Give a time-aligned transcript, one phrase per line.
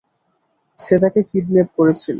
[0.79, 2.09] সে তাকে কিডন্যাপ করেছিল।